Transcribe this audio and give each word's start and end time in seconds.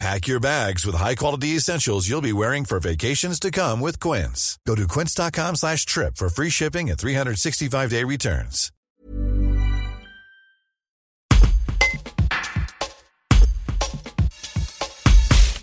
Pack 0.00 0.26
your 0.26 0.40
bags 0.40 0.84
with 0.84 0.96
high-quality 0.96 1.56
essentials 1.56 2.08
you'll 2.08 2.20
be 2.20 2.32
wearing 2.32 2.64
for 2.64 2.80
vacations 2.80 3.38
to 3.40 3.50
come 3.50 3.80
with 3.80 4.00
Quince. 4.00 4.58
Go 4.66 4.74
to 4.74 4.86
quince.com 4.86 5.54
slash 5.56 5.86
trip 5.86 6.16
for 6.16 6.28
free 6.28 6.50
shipping 6.50 6.90
and 6.90 6.98
365-day 6.98 8.04
returns. 8.04 8.70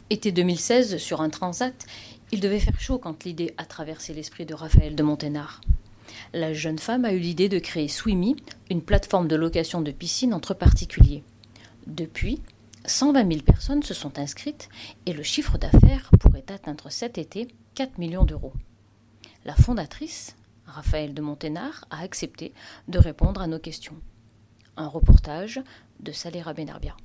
Été 0.09 0.34
2016, 0.34 0.98
sur 0.98 1.22
un 1.22 1.30
transat, 1.30 1.86
il 2.34 2.41
devait 2.41 2.59
faire 2.59 2.77
chaud 2.81 2.98
quand 2.98 3.23
l'idée 3.23 3.53
a 3.58 3.63
traversé 3.63 4.13
l'esprit 4.13 4.45
de 4.45 4.53
Raphaël 4.53 4.94
de 4.94 5.03
Monténard. 5.03 5.61
La 6.34 6.53
jeune 6.53 6.80
femme 6.80 7.05
a 7.05 7.13
eu 7.13 7.20
l'idée 7.20 7.48
de 7.48 7.59
créer 7.59 7.88
Swimmy, 7.88 8.36
une 8.70 8.81
plateforme 8.81 9.30
de 9.30 9.38
location 9.38 9.80
de 9.80 9.91
piscine 9.91 10.34
entre 10.34 10.53
particuliers. 10.53 11.23
Depuis, 11.88 12.41
120 12.85 13.31
000 13.31 13.44
personnes 13.44 13.84
se 13.84 13.94
sont 13.94 14.17
inscrites 14.17 14.70
et 15.05 15.13
le 15.13 15.23
chiffre 15.23 15.58
d'affaires 15.58 16.09
pourrait 16.20 16.45
atteindre 16.49 16.89
cet 16.89 17.17
été 17.17 17.48
4 17.76 17.98
millions 17.98 18.26
d'euros. 18.26 18.53
La 19.45 19.55
fondatrice, 19.55 20.35
Raphaël 20.66 21.13
de 21.13 21.22
Monténard, 21.22 21.86
a 21.89 22.02
accepté 22.02 22.53
de 22.88 22.99
répondre 22.99 23.41
à 23.41 23.48
nos 23.48 23.59
questions. 23.59 23.99
Un 24.77 24.88
reportage 24.88 25.62
de 25.99 26.12
Salera 26.12 26.53
Benarbia. 26.53 26.95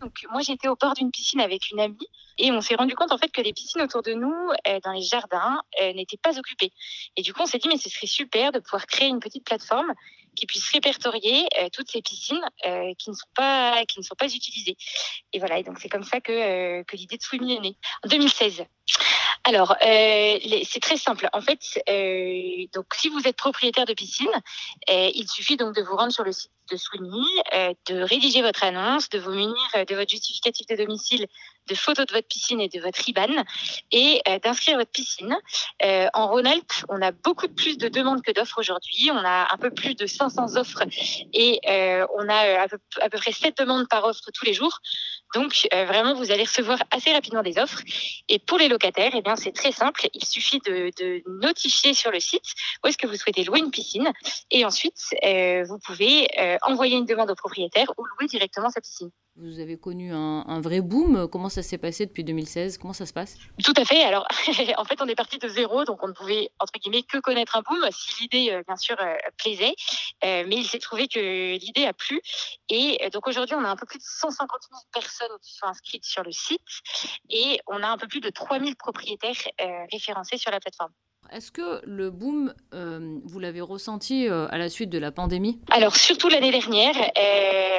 Donc, 0.00 0.24
moi, 0.30 0.40
j'étais 0.42 0.68
au 0.68 0.76
bord 0.76 0.94
d'une 0.94 1.10
piscine 1.10 1.40
avec 1.40 1.70
une 1.70 1.80
amie 1.80 2.08
et 2.38 2.50
on 2.50 2.60
s'est 2.60 2.74
rendu 2.74 2.94
compte 2.94 3.12
en 3.12 3.18
fait 3.18 3.30
que 3.30 3.40
les 3.40 3.52
piscines 3.52 3.80
autour 3.82 4.02
de 4.02 4.12
nous, 4.12 4.50
euh, 4.68 4.78
dans 4.84 4.92
les 4.92 5.02
jardins, 5.02 5.62
euh, 5.80 5.92
n'étaient 5.94 6.18
pas 6.18 6.38
occupées. 6.38 6.72
Et 7.16 7.22
du 7.22 7.32
coup, 7.32 7.42
on 7.42 7.46
s'est 7.46 7.58
dit 7.58 7.68
mais 7.68 7.78
ce 7.78 7.88
serait 7.88 8.06
super 8.06 8.52
de 8.52 8.58
pouvoir 8.58 8.86
créer 8.86 9.08
une 9.08 9.20
petite 9.20 9.44
plateforme 9.44 9.92
qui 10.34 10.46
puisse 10.46 10.68
répertorier 10.70 11.46
euh, 11.58 11.68
toutes 11.72 11.90
ces 11.90 12.02
piscines 12.02 12.40
qui 12.98 13.10
ne 13.10 13.14
sont 13.14 13.28
pas 13.34 13.84
qui 13.86 13.98
ne 13.98 14.04
sont 14.04 14.14
pas 14.14 14.32
utilisées. 14.32 14.76
Et 15.32 15.38
voilà. 15.38 15.62
Donc 15.62 15.78
c'est 15.80 15.88
comme 15.88 16.04
ça 16.04 16.20
que 16.20 16.82
que 16.82 16.96
l'idée 16.96 17.16
de 17.16 17.22
Swimmy 17.22 17.54
est 17.54 17.60
née 17.60 17.76
en 18.04 18.08
2016. 18.08 18.64
Alors, 19.46 19.76
euh, 19.82 20.38
c'est 20.64 20.80
très 20.80 20.96
simple. 20.96 21.28
En 21.34 21.42
fait, 21.42 21.60
euh, 21.90 22.66
donc 22.72 22.86
si 22.94 23.10
vous 23.10 23.28
êtes 23.28 23.36
propriétaire 23.36 23.84
de 23.84 23.92
piscine, 23.92 24.30
euh, 24.90 25.10
il 25.14 25.28
suffit 25.28 25.58
donc 25.58 25.74
de 25.74 25.82
vous 25.82 25.94
rendre 25.96 26.12
sur 26.12 26.24
le 26.24 26.32
site 26.32 26.50
de 26.70 26.78
Swimmy, 26.78 27.26
de 27.90 28.00
rédiger 28.00 28.40
votre 28.40 28.64
annonce, 28.64 29.10
de 29.10 29.18
vous 29.18 29.32
munir 29.32 29.54
de 29.86 29.94
votre 29.94 30.08
justificatif 30.08 30.66
de 30.66 30.76
domicile, 30.76 31.26
de 31.68 31.74
photos 31.74 32.06
de 32.06 32.14
votre 32.14 32.26
piscine 32.26 32.58
et 32.58 32.70
de 32.70 32.80
votre 32.80 33.06
IBAN, 33.06 33.44
et 33.92 34.22
d'inscrire 34.42 34.78
votre 34.78 34.90
piscine. 34.90 35.36
en 35.82 36.28
Rhône-Alpes, 36.28 36.86
on 36.88 37.02
a 37.02 37.12
beaucoup 37.12 37.48
plus 37.48 37.76
de 37.76 37.88
demandes 37.88 38.22
que 38.22 38.32
d'offres 38.32 38.60
aujourd'hui. 38.60 39.10
On 39.12 39.18
a 39.18 39.52
un 39.52 39.58
peu 39.58 39.72
plus 39.72 39.94
de 39.94 40.06
500 40.06 40.56
offres 40.56 40.84
et 41.34 41.60
on 42.16 42.30
a 42.30 42.62
à 42.62 42.68
peu, 42.68 42.78
à 43.02 43.10
peu 43.10 43.18
près 43.18 43.32
7 43.32 43.58
demandes 43.58 43.86
par 43.86 44.06
offre 44.06 44.30
tous 44.32 44.46
les 44.46 44.54
jours. 44.54 44.80
Donc 45.34 45.66
vraiment, 45.72 46.14
vous 46.14 46.30
allez 46.30 46.44
recevoir 46.44 46.78
assez 46.90 47.12
rapidement 47.12 47.42
des 47.42 47.58
offres. 47.58 47.82
Et 48.28 48.38
pour 48.38 48.58
les 48.58 48.68
locataires, 48.68 49.12
eh 49.14 49.22
c'est 49.36 49.52
très 49.52 49.72
simple. 49.72 50.08
Il 50.14 50.24
suffit 50.24 50.60
de, 50.60 50.92
notifier 51.40 51.94
sur 51.94 52.10
le 52.10 52.20
site 52.20 52.44
où 52.82 52.88
est-ce 52.88 52.98
que 52.98 53.06
vous 53.06 53.16
souhaitez 53.16 53.44
louer 53.44 53.60
une 53.60 53.70
piscine, 53.70 54.12
et 54.50 54.64
ensuite 54.64 55.14
euh, 55.24 55.64
vous 55.64 55.78
pouvez 55.78 56.28
euh, 56.38 56.56
envoyer 56.62 56.96
une 56.96 57.06
demande 57.06 57.30
au 57.30 57.34
propriétaire 57.34 57.92
ou 57.96 58.04
louer 58.04 58.26
directement 58.28 58.70
sa 58.70 58.80
piscine. 58.80 59.10
Vous 59.36 59.58
avez 59.58 59.76
connu 59.76 60.12
un, 60.12 60.60
vrai 60.60 60.80
boom. 60.80 61.28
Comment 61.28 61.48
ça 61.48 61.62
s'est 61.62 61.78
passé 61.78 62.06
depuis 62.06 62.22
2016 62.22 62.78
Comment 62.78 62.92
ça 62.92 63.04
se 63.04 63.12
passe? 63.12 63.36
Tout 63.64 63.72
à 63.76 63.84
fait. 63.84 64.04
Alors, 64.04 64.26
en 64.78 64.84
fait, 64.84 65.02
on 65.02 65.08
est 65.08 65.16
parti 65.16 65.38
de 65.38 65.48
zéro, 65.48 65.84
donc 65.84 66.02
on 66.02 66.08
ne 66.08 66.12
pouvait, 66.12 66.50
entre 66.60 66.74
guillemets, 66.78 67.02
que 67.02 67.18
connaître 67.18 67.56
un 67.56 67.62
boom 67.62 67.84
si 67.90 68.22
l'idée, 68.22 68.52
euh, 68.52 68.62
bien 68.66 68.76
sûr, 68.76 68.96
plaisait. 69.36 69.74
mais 70.22 70.56
il 70.56 70.66
s'est 70.66 70.78
trouvé 70.78 71.08
que 71.08 71.56
l'idée 71.56 71.84
a 71.84 71.92
plu. 71.92 72.20
Et 72.68 73.10
donc 73.12 73.26
aujourd'hui, 73.26 73.56
on 73.56 73.64
a 73.64 73.68
un 73.68 73.76
peu 73.76 73.86
plus 73.86 73.98
de 73.98 74.04
150 74.04 74.48
000 74.70 74.80
personnes 74.92 75.36
qui 75.42 75.54
sont 75.54 75.66
inscrites 75.66 76.04
sur 76.04 76.22
le 76.22 76.32
site 76.32 76.60
et 77.30 77.58
on 77.66 77.82
a 77.82 77.88
un 77.88 77.98
peu 77.98 78.06
plus 78.06 78.20
de 78.20 78.30
3000 78.30 78.76
propriétaires 78.76 79.32
euh, 79.60 79.86
référencés 79.92 80.36
sur 80.36 80.50
la 80.50 80.60
plateforme. 80.60 80.92
Est-ce 81.32 81.50
que 81.50 81.80
le 81.84 82.10
boom, 82.10 82.54
euh, 82.72 83.18
vous 83.24 83.38
l'avez 83.38 83.60
ressenti 83.60 84.28
euh, 84.28 84.46
à 84.50 84.58
la 84.58 84.68
suite 84.68 84.90
de 84.90 84.98
la 84.98 85.10
pandémie? 85.10 85.60
Alors 85.70 85.96
surtout 85.96 86.28
l'année 86.28 86.50
dernière. 86.50 86.94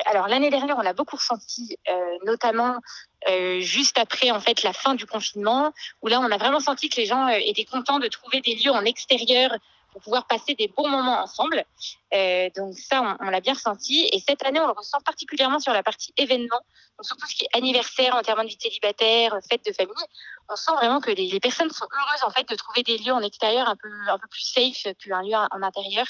alors 0.06 0.28
l'année 0.28 0.50
dernière, 0.50 0.78
on 0.78 0.82
l'a 0.82 0.94
beaucoup 0.94 1.16
ressenti, 1.16 1.78
notamment 2.26 2.76
juste 3.60 3.98
après 3.98 4.32
en 4.32 4.40
fait 4.40 4.64
la 4.64 4.74
fin 4.74 4.96
du 4.96 5.06
confinement, 5.06 5.74
où 6.02 6.08
là 6.08 6.20
on 6.20 6.32
a 6.32 6.38
vraiment 6.38 6.60
senti 6.60 6.90
que 6.90 6.98
les 6.98 7.06
gens 7.06 7.28
étaient 7.28 7.66
contents 7.66 8.00
de 8.00 8.08
trouver 8.08 8.42
des 8.42 8.56
lieux 8.56 8.72
en 8.72 8.86
extérieur 8.86 9.52
pour 9.96 10.02
pouvoir 10.02 10.28
passer 10.28 10.56
des 10.56 10.68
bons 10.68 10.90
moments 10.90 11.24
ensemble. 11.24 11.64
Euh, 12.14 12.50
donc 12.58 12.78
ça, 12.78 13.18
on, 13.22 13.30
l'a 13.30 13.40
bien 13.40 13.54
ressenti. 13.54 14.10
Et 14.12 14.20
cette 14.20 14.46
année, 14.46 14.60
on 14.60 14.68
le 14.68 14.74
ressent 14.74 15.00
particulièrement 15.00 15.60
sur 15.60 15.72
la 15.72 15.84
partie 15.84 16.14
événement, 16.18 16.60
donc 16.98 17.06
surtout 17.06 17.26
ce 17.30 17.36
qui 17.36 17.46
est 17.46 17.58
anniversaire, 17.58 18.14
enterrement 18.14 18.44
de 18.44 18.50
vie 18.50 18.58
célibataire, 18.60 19.38
fête 19.50 19.66
de 19.66 19.72
famille. 19.72 19.96
On 20.50 20.56
sent 20.56 20.72
vraiment 20.76 21.02
que 21.02 21.12
les, 21.12 21.40
personnes 21.40 21.72
sont 21.72 21.88
heureuses 21.92 22.24
en 22.24 22.30
fait 22.30 22.48
de 22.50 22.56
trouver 22.56 22.84
des 22.84 22.98
lieux 22.98 23.14
en 23.14 23.22
extérieur 23.22 23.68
un 23.68 23.76
peu 23.76 23.90
un 24.08 24.18
peu 24.18 24.28
plus 24.28 24.42
safe 24.42 24.94
qu'un 25.00 25.22
lieu 25.22 25.36
en 25.36 25.62
intérieur 25.62 26.06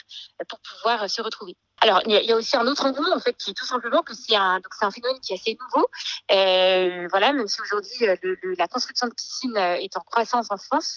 pour 0.49 0.59
pouvoir 0.59 1.09
se 1.09 1.21
retrouver. 1.21 1.55
Alors, 1.81 2.01
il 2.07 2.13
y, 2.13 2.31
a 2.31 2.35
aussi 2.35 2.55
un 2.55 2.65
autre 2.67 2.85
engouement, 2.85 3.13
en 3.13 3.19
fait, 3.19 3.33
qui 3.33 3.51
est 3.51 3.53
tout 3.53 3.65
simplement 3.65 4.01
que 4.01 4.13
c'est 4.13 4.35
un, 4.35 4.55
donc 4.55 4.73
c'est 4.79 4.85
un 4.85 4.91
phénomène 4.91 5.19
qui 5.19 5.33
est 5.33 5.35
assez 5.35 5.57
nouveau. 5.59 5.87
Euh, 6.31 7.07
voilà, 7.11 7.33
même 7.33 7.47
si 7.47 7.61
aujourd'hui 7.61 8.07
euh, 8.07 8.15
la 8.57 8.67
construction 8.67 9.07
de 9.07 9.13
piscines 9.13 9.57
euh, 9.57 9.75
est 9.75 9.95
en 9.97 9.99
croissance 9.99 10.47
en 10.49 10.57
France, 10.57 10.95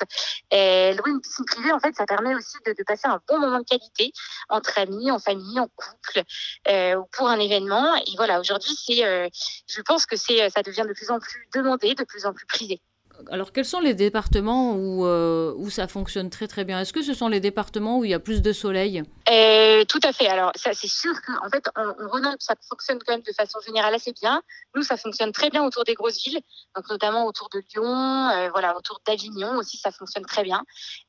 euh, 0.55 0.95
louer 0.95 1.11
une 1.11 1.21
piscine 1.21 1.45
privée, 1.45 1.73
en 1.73 1.81
fait, 1.81 1.95
ça 1.97 2.07
permet 2.07 2.35
aussi 2.35 2.57
de, 2.65 2.73
de, 2.73 2.85
passer 2.85 3.09
un 3.09 3.21
bon 3.29 3.39
moment 3.39 3.59
de 3.59 3.65
qualité 3.65 4.13
entre 4.49 4.79
amis, 4.79 5.11
en 5.11 5.19
famille, 5.19 5.61
en 5.61 5.69
couple, 5.69 6.23
euh, 6.69 6.95
ou 6.95 7.05
pour 7.13 7.29
un 7.29 7.39
événement. 7.39 7.97
Et 7.97 8.17
voilà, 8.17 8.41
aujourd'hui, 8.41 8.75
c'est, 8.75 9.05
euh, 9.05 9.29
je 9.67 9.83
pense 9.83 10.07
que 10.07 10.17
c'est, 10.17 10.49
ça 10.49 10.63
devient 10.63 10.87
de 10.89 10.95
plus 10.95 11.11
en 11.11 11.19
plus 11.19 11.49
demandé, 11.55 11.97
de 11.97 12.05
plus 12.05 12.25
en 12.25 12.33
plus 12.33 12.47
prisé 12.47 12.81
alors, 13.31 13.53
quels 13.53 13.65
sont 13.65 13.81
les 13.81 13.95
départements 13.95 14.75
où, 14.75 15.05
euh, 15.05 15.53
où 15.57 15.71
ça 15.71 15.89
fonctionne 15.89 16.31
très 16.31 16.47
très 16.47 16.65
bien? 16.65 16.81
Est-ce 16.81 16.93
que 16.93 17.03
ce 17.03 17.15
sont 17.15 17.29
les 17.29 17.41
départements 17.41 17.99
où 17.99 18.05
il 18.05 18.11
y 18.11 18.15
a 18.15 18.21
plus 18.21 18.43
de 18.43 18.53
soleil? 18.53 19.03
Euh, 19.29 19.85
Tout 19.85 20.01
à 20.05 20.13
fait. 20.13 20.29
Alors, 20.29 20.53
ça, 20.55 20.73
c'est 20.73 20.89
sûr 20.89 21.13
qu'en 21.27 21.49
fait, 21.51 21.65
on, 21.77 21.95
on 22.13 22.37
ça 22.39 22.55
fonctionne 22.69 22.99
quand 23.05 23.13
même 23.13 23.23
de 23.23 23.33
façon 23.33 23.59
générale 23.67 23.95
assez 23.95 24.13
bien. 24.13 24.43
Nous, 24.75 24.83
ça 24.83 24.97
fonctionne 24.97 25.33
très 25.33 25.51
bien 25.51 25.65
autour 25.65 25.85
des 25.85 25.95
grosses 25.95 26.23
villes, 26.23 26.41
donc 26.77 26.89
notamment 26.89 27.27
autour 27.27 27.49
de 27.49 27.63
Lyon, 27.75 28.31
euh, 28.31 28.49
voilà, 28.51 28.77
autour 28.77 29.01
d'Avignon 29.07 29.57
aussi, 29.57 29.77
ça 29.77 29.91
fonctionne 29.91 30.25
très 30.25 30.43
bien. 30.43 30.63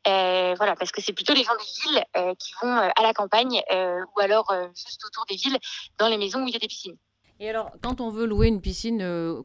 voilà, 0.06 0.76
parce 0.78 0.92
que 0.92 1.02
c'est 1.02 1.14
plutôt 1.14 1.34
les 1.34 1.44
gens 1.44 1.56
des 1.56 1.92
villes 1.92 2.36
qui 2.38 2.54
vont 2.62 2.76
à 2.76 3.02
la 3.02 3.14
campagne 3.14 3.62
ou 3.72 4.20
alors 4.20 4.52
juste 4.76 5.04
autour 5.06 5.26
des 5.26 5.36
villes, 5.36 5.58
dans 5.98 6.08
les 6.08 6.18
maisons 6.18 6.44
où 6.44 6.48
il 6.48 6.54
y 6.54 6.56
a 6.56 6.60
des 6.60 6.68
piscines. 6.68 6.98
Et 7.42 7.50
alors, 7.50 7.72
quand 7.82 8.02
on 8.02 8.10
veut 8.10 8.26
louer 8.26 8.48
une 8.48 8.60
piscine, 8.60 9.02
euh, 9.02 9.42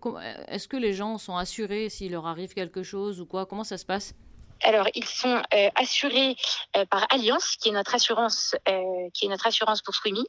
est-ce 0.48 0.66
que 0.66 0.76
les 0.76 0.92
gens 0.92 1.16
sont 1.16 1.36
assurés 1.36 1.88
s'il 1.88 2.12
leur 2.12 2.26
arrive 2.26 2.52
quelque 2.52 2.82
chose 2.82 3.20
ou 3.20 3.26
quoi? 3.26 3.46
Comment 3.46 3.62
ça 3.62 3.78
se 3.78 3.86
passe? 3.86 4.14
Alors, 4.62 4.88
ils 4.94 5.04
sont 5.04 5.42
euh, 5.54 5.68
assurés 5.76 6.34
euh, 6.76 6.84
par 6.86 7.06
Alliance, 7.10 7.56
qui 7.56 7.68
est 7.68 7.72
notre 7.72 7.94
assurance, 7.94 8.56
qui 9.12 9.26
est 9.26 9.28
notre 9.28 9.46
assurance 9.46 9.80
pour 9.82 9.94
Swimmy. 9.94 10.24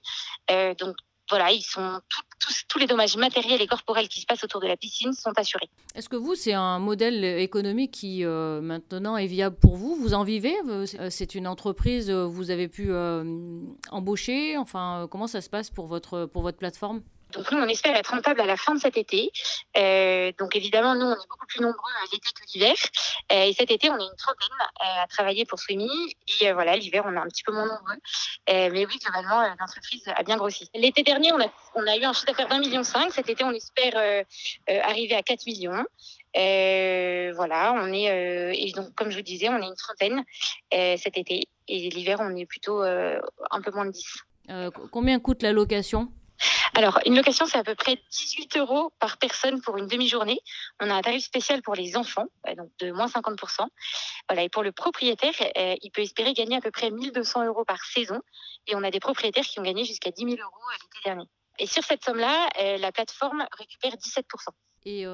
donc, 0.78 0.96
voilà, 1.28 1.52
ils 1.52 1.64
sont 1.64 2.02
tous, 2.68 2.78
les 2.78 2.86
dommages 2.86 3.18
matériels 3.18 3.59
et 3.59 3.66
corporels 3.66 4.08
qui 4.08 4.22
se 4.22 4.28
passent 4.28 4.44
autour 4.44 4.62
de 4.62 4.68
la 4.68 4.78
piscine 4.78 5.12
sont 5.14 5.31
assurés. 5.38 5.70
Est-ce 5.96 6.08
que 6.08 6.16
vous, 6.16 6.36
c'est 6.36 6.54
un 6.54 6.78
modèle 6.78 7.24
économique 7.24 7.90
qui 7.90 8.24
maintenant 8.24 9.18
est 9.18 9.25
viable 9.25 9.56
pour 9.56 9.75
vous? 9.75 9.96
Vous 9.96 10.14
en 10.14 10.24
vivez? 10.24 10.54
C'est 11.09 11.34
une 11.34 11.48
entreprise, 11.48 12.12
vous 12.12 12.52
avez 12.52 12.68
pu 12.68 12.94
embaucher? 13.90 14.56
Enfin, 14.58 15.08
comment 15.09 15.25
ça 15.25 15.42
se 15.42 15.50
passe 15.50 15.72
pour 15.72 15.88
votre, 15.88 16.28
pour 16.28 16.44
votre 16.44 16.60
plateforme? 16.60 17.01
Donc 17.31 17.51
nous, 17.51 17.57
on 17.57 17.68
espère 17.68 17.95
être 17.95 18.12
rentable 18.12 18.42
à 18.42 18.45
la 18.45 18.56
fin 18.56 18.75
de 18.75 18.80
cet 18.80 18.98
été. 18.98 19.31
Euh, 19.77 20.31
donc 20.39 20.56
évidemment, 20.56 20.95
nous, 20.95 21.06
on 21.06 21.13
est 21.13 21.27
beaucoup 21.30 21.45
plus 21.48 21.62
nombreux 21.62 21.92
l'été 22.12 22.30
que 22.30 22.54
l'hiver. 22.54 22.75
Euh, 23.31 23.44
et 23.44 23.54
cet 23.54 23.72
été, 23.72 23.89
on 23.89 23.98
est 23.98 24.04
une 24.04 24.16
trentaine 24.18 24.48
euh, 24.62 25.04
à 25.04 25.07
travailler 25.07 25.45
pour 25.45 25.60
Swimmy. 25.60 25.89
Et 26.42 26.51
voilà, 26.54 26.75
l'hiver, 26.77 27.04
on 27.06 27.13
est 27.13 27.19
un 27.19 27.27
petit 27.27 27.44
peu 27.44 27.51
moins 27.51 27.66
nombreux. 27.66 27.98
mais 28.48 28.86
oui, 28.86 28.98
globalement, 29.04 29.42
l'entreprise 29.60 30.04
a 30.07 30.24
bien 30.24 30.38
grossi. 30.38 30.69
L'été 30.74 31.04
dernier, 31.04 31.31
on 31.33 31.88
a, 31.88 31.98
eu 31.98 32.04
un 32.04 32.13
chiffre 32.13 32.27
d'affaires 32.27 32.48
d'un 32.48 32.60
million 32.60 32.83
cinq. 32.83 33.12
Cet 33.12 33.30
été, 33.30 33.44
on 33.44 33.51
espère 33.51 34.24
arriver 34.68 35.16
à 35.16 35.24
4 35.24 35.45
millions. 35.45 35.86
voilà, 37.36 37.74
on 37.75 37.92
est 37.92 38.57
et 38.57 38.72
donc 38.72 38.94
comme 38.95 39.10
je 39.10 39.18
vous 39.18 39.24
disais, 39.24 39.50
on 39.50 39.62
est 39.62 39.68
une 39.68 39.75
trentaine 39.75 40.24
cet 40.72 41.18
été 41.18 41.48
et 41.68 41.89
l'hiver 41.89 42.19
on 42.22 42.36
est 42.36 42.45
plutôt 42.45 42.81
un 42.81 43.62
peu 43.63 43.72
moins 43.72 43.86
de 43.86 43.92
10. 43.92 44.06
combien 44.92 45.19
coûte 45.19 45.42
la 45.42 45.51
location 45.51 46.12
Alors, 46.74 47.00
une 47.06 47.16
location, 47.16 47.46
c'est 47.46 47.58
à 47.58 47.64
peu 47.64 47.76
près 47.76 47.98
18 48.12 48.58
euros 48.58 48.92
par 49.00 49.18
personne 49.18 49.62
pour 49.62 49.78
une 49.78 49.88
demi-journée. 49.88 50.40
On 50.82 50.90
a 50.90 50.94
un 50.94 51.02
tarif 51.02 51.24
spécial 51.24 51.62
pour 51.62 51.74
les 51.74 51.96
enfants, 51.96 52.26
euh, 52.48 52.56
donc 52.56 52.70
de 52.80 52.92
moins 52.92 53.08
50%. 53.08 53.66
Voilà, 54.28 54.44
et 54.44 54.50
pour 54.50 54.62
le 54.64 54.72
propriétaire, 54.72 55.34
euh, 55.58 55.76
il 55.82 55.92
peut 55.92 56.02
espérer 56.02 56.34
gagner 56.34 56.58
à 56.58 56.62
peu 56.62 56.72
près 56.72 56.92
1200 56.92 57.46
euros 57.46 57.64
par 57.64 57.82
saison. 57.84 58.20
Et 58.68 58.76
on 58.76 58.84
a 58.84 58.92
des 58.92 59.00
propriétaires 59.00 59.46
qui 59.46 59.60
ont 59.60 59.64
gagné 59.64 59.86
jusqu'à 59.86 60.12
10 60.12 60.24
000 60.24 60.32
euros 60.32 60.52
l'été 60.74 61.00
dernier. 61.06 61.26
Et 61.60 61.68
sur 61.68 61.84
cette 61.84 62.04
somme-là, 62.04 62.50
euh, 62.60 62.78
la 62.78 62.92
plateforme 62.92 63.46
récupère 63.58 63.94
17%. 63.94 64.24
Et 64.88 65.06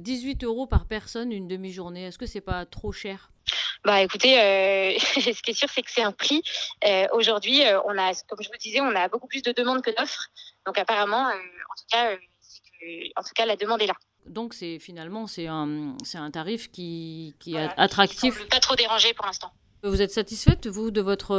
18 0.00 0.42
euros 0.42 0.66
par 0.66 0.86
personne 0.86 1.30
une 1.30 1.46
demi-journée, 1.46 2.06
est-ce 2.06 2.18
que 2.18 2.26
c'est 2.26 2.40
pas 2.40 2.66
trop 2.66 2.90
cher? 2.90 3.30
Bah 3.84 4.00
écoutez, 4.00 4.40
euh, 4.40 4.98
ce 4.98 5.42
qui 5.42 5.50
est 5.50 5.54
sûr, 5.54 5.68
c'est 5.68 5.82
que 5.82 5.90
c'est 5.90 6.02
un 6.02 6.12
prix. 6.12 6.42
Euh, 6.86 7.06
Aujourd'hui, 7.12 7.62
euh, 7.64 7.80
on 7.84 7.98
a, 7.98 8.12
comme 8.28 8.38
je 8.40 8.48
vous 8.48 8.58
disais, 8.58 8.80
on 8.80 8.94
a 8.96 9.08
beaucoup 9.08 9.26
plus 9.26 9.42
de 9.42 9.52
demandes 9.52 9.82
que 9.82 9.90
d'offres. 9.90 10.28
Donc 10.66 10.78
apparemment, 10.78 11.26
en 11.26 11.30
tout 11.76 11.84
cas, 11.90 12.12
en 13.16 13.22
tout 13.22 13.34
cas, 13.34 13.44
la 13.44 13.56
demande 13.56 13.82
est 13.82 13.86
là. 13.86 13.94
Donc 14.26 14.54
c'est 14.54 14.78
finalement 14.78 15.26
c'est 15.26 15.48
un, 15.48 15.96
c'est 16.02 16.16
un 16.16 16.30
tarif 16.30 16.70
qui, 16.70 17.34
qui 17.40 17.56
est 17.56 17.68
attractif. 17.76 18.40
Qui 18.40 18.46
pas 18.46 18.60
trop 18.60 18.74
dérangé 18.74 19.12
pour 19.12 19.26
l'instant. 19.26 19.52
Vous 19.82 20.00
êtes 20.00 20.12
satisfaite 20.12 20.66
vous 20.66 20.90
de 20.90 21.02
votre 21.02 21.34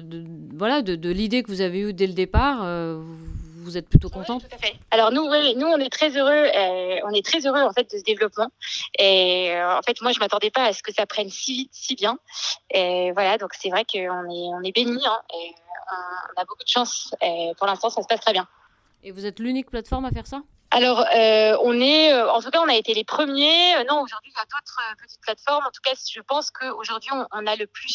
de, 0.00 0.24
voilà 0.56 0.80
de, 0.80 0.94
de 0.94 1.10
l'idée 1.10 1.42
que 1.42 1.48
vous 1.48 1.60
avez 1.60 1.80
eue 1.80 1.92
dès 1.92 2.06
le 2.06 2.14
départ 2.14 2.64
vous 2.96 3.29
êtes 3.76 3.88
plutôt 3.88 4.08
contente 4.08 4.42
tout 4.48 4.54
à 4.54 4.58
fait. 4.58 4.74
Alors 4.90 5.12
nous, 5.12 5.28
oui, 5.28 5.54
nous 5.56 5.66
on 5.66 5.78
est 5.78 5.90
très 5.90 6.10
heureux, 6.16 6.30
euh, 6.30 7.00
on 7.04 7.12
est 7.12 7.24
très 7.24 7.46
heureux 7.46 7.62
en 7.62 7.72
fait 7.72 7.90
de 7.92 7.98
ce 7.98 8.02
développement. 8.02 8.48
Et 8.98 9.52
euh, 9.52 9.78
en 9.78 9.82
fait, 9.82 10.00
moi 10.02 10.12
je 10.12 10.20
m'attendais 10.20 10.50
pas 10.50 10.64
à 10.64 10.72
ce 10.72 10.82
que 10.82 10.92
ça 10.92 11.06
prenne 11.06 11.30
si 11.30 11.54
vite, 11.54 11.70
si 11.72 11.94
bien. 11.94 12.18
Et 12.70 13.12
voilà, 13.12 13.38
donc 13.38 13.50
c'est 13.54 13.70
vrai 13.70 13.84
qu'on 13.84 13.98
est 13.98 14.48
on 14.54 14.62
est 14.62 14.72
béni, 14.72 15.00
hein, 15.06 15.20
et 15.34 15.54
on 16.36 16.40
a 16.40 16.44
beaucoup 16.44 16.64
de 16.64 16.68
chance. 16.70 17.14
Et 17.22 17.52
pour 17.58 17.66
l'instant, 17.66 17.90
ça 17.90 18.02
se 18.02 18.06
passe 18.06 18.20
très 18.20 18.32
bien. 18.32 18.46
Et 19.02 19.10
vous 19.10 19.26
êtes 19.26 19.38
l'unique 19.38 19.70
plateforme 19.70 20.04
à 20.04 20.10
faire 20.10 20.26
ça? 20.26 20.42
Alors, 20.72 21.00
euh, 21.00 21.56
on 21.64 21.80
est, 21.80 22.14
en 22.14 22.40
tout 22.40 22.50
cas, 22.50 22.60
on 22.60 22.68
a 22.68 22.76
été 22.76 22.94
les 22.94 23.02
premiers. 23.02 23.74
non, 23.88 24.02
aujourd'hui, 24.02 24.30
il 24.30 24.38
y 24.38 24.40
a 24.40 24.44
d'autres 24.44 24.80
petites 25.02 25.20
plateformes. 25.20 25.66
En 25.66 25.70
tout 25.70 25.80
cas, 25.82 25.94
je 25.94 26.20
pense 26.20 26.52
qu'aujourd'hui, 26.52 27.10
on, 27.12 27.26
on 27.32 27.46
a 27.46 27.56
le 27.56 27.66
plus, 27.66 27.88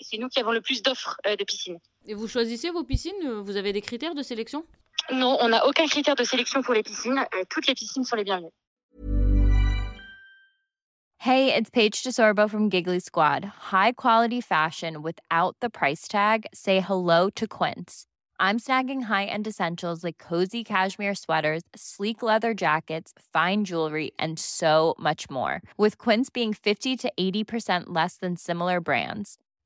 c'est 0.00 0.18
nous 0.18 0.28
qui 0.28 0.40
avons 0.40 0.52
le 0.52 0.62
plus 0.62 0.82
d'offres 0.82 1.18
de 1.26 1.44
piscines. 1.44 1.78
Et 2.06 2.14
vous 2.14 2.26
choisissez 2.26 2.70
vos 2.70 2.84
piscines? 2.84 3.40
Vous 3.42 3.56
avez 3.56 3.72
des 3.72 3.82
critères 3.82 4.14
de 4.14 4.22
sélection? 4.22 4.64
Non, 5.10 5.36
on 5.40 5.48
n'a 5.50 5.66
aucun 5.66 5.86
critère 5.86 6.14
de 6.14 6.24
sélection 6.24 6.62
pour 6.62 6.74
les 6.74 6.82
piscines. 6.82 7.18
Euh, 7.18 7.44
toutes 7.50 7.66
les 7.66 7.74
piscines 7.74 8.04
sont 8.04 8.16
les 8.16 8.24
bienvenues. 8.24 8.52
Hey, 11.18 11.54
it's 11.54 11.70
Paige 11.70 12.02
DeSorbo 12.02 12.50
from 12.50 12.68
Giggly 12.68 12.98
Squad. 12.98 13.44
High 13.70 13.92
quality 13.92 14.40
fashion 14.40 15.02
without 15.02 15.54
the 15.60 15.70
price 15.70 16.08
tag. 16.08 16.46
Say 16.52 16.80
hello 16.80 17.30
to 17.36 17.46
Quince. 17.46 18.06
I'm 18.40 18.58
snagging 18.58 19.02
high-end 19.02 19.46
essentials 19.46 20.02
like 20.02 20.18
cozy 20.18 20.64
cashmere 20.64 21.14
sweaters, 21.14 21.62
sleek 21.76 22.22
leather 22.22 22.54
jackets, 22.54 23.12
fine 23.32 23.64
jewelry, 23.64 24.10
and 24.18 24.36
so 24.36 24.96
much 24.98 25.30
more. 25.30 25.62
With 25.76 25.96
Quince 25.96 26.28
being 26.28 26.52
50 26.52 26.96
to 26.96 27.12
80% 27.20 27.84
less 27.90 28.16
than 28.16 28.36
similar 28.36 28.80
brands 28.80 29.38